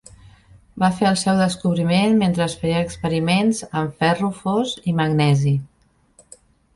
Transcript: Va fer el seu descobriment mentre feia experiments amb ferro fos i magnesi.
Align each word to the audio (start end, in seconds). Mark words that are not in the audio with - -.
Va 0.83 0.87
fer 0.99 1.07
el 1.09 1.17
seu 1.23 1.41
descobriment 1.41 2.15
mentre 2.21 2.47
feia 2.63 2.79
experiments 2.85 3.59
amb 3.81 3.93
ferro 4.01 4.31
fos 4.39 4.73
i 4.93 4.97
magnesi. 5.01 5.55